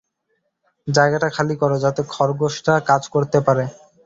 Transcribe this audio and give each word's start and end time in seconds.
জায়গাটা 0.87 1.27
খালি 1.35 1.55
করো 1.61 1.75
যাতে 1.83 2.01
খরগোশরা 2.09 2.75
কাজ 2.89 3.03
করতে 3.13 3.37
পারে। 3.47 3.63